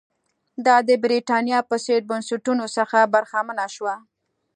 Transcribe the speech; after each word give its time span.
دا 0.65 0.75
د 0.87 0.89
برېټانیا 1.03 1.59
په 1.69 1.75
څېر 1.85 2.01
بنسټونو 2.09 2.65
څخه 2.77 2.99
برخمنه 3.13 3.65
شوه. 3.75 3.95